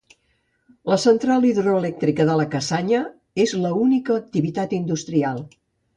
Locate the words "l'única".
3.67-4.17